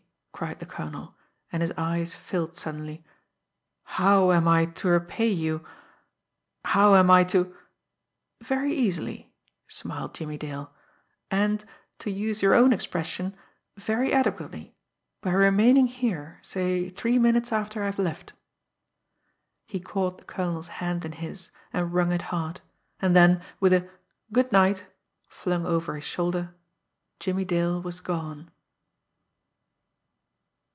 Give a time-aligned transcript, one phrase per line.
[0.33, 1.13] cried the colonel,
[1.51, 3.05] and his eyes filled suddenly.
[3.83, 5.63] "How am I to repay you,
[6.65, 7.55] how am I to"
[8.51, 9.35] "Very easily,"
[9.67, 10.73] smiled Jimmie Dale;
[11.29, 11.63] "and,
[11.99, 13.35] to use your own expression,
[13.77, 14.75] very adequately
[15.21, 18.33] by remaining here, say, three minutes after I have left."
[19.67, 22.61] He caught the colonel's hand in his and wrung it hard
[22.99, 23.87] and then, with a
[24.33, 24.87] "Goodnight!"
[25.29, 26.55] flung over his shoulder,
[27.19, 28.49] Jimmie Dale was gone.